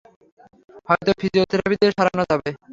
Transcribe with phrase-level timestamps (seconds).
[0.87, 2.49] হয়তো ফিজিওথেরাপি দিয়ে সারানো যাবে।